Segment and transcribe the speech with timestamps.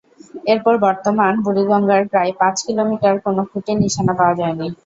[0.51, 4.67] এরপর বর্তমান বুড়িগঙ্গার প্রায় পাঁচ কিলোমিটারে কোনো খুঁটির নিশানা পাওয়া যায়নি।